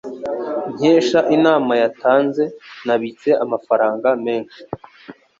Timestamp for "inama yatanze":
1.35-2.43